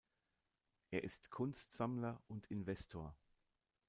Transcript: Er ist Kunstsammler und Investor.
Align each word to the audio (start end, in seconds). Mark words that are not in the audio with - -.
Er 0.89 1.03
ist 1.03 1.29
Kunstsammler 1.29 2.23
und 2.25 2.47
Investor. 2.47 3.15